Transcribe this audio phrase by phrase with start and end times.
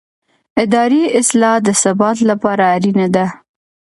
[0.63, 3.25] اداري اصلاح د ثبات لپاره اړینه ده